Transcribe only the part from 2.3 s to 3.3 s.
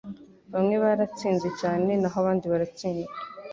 baratsindwa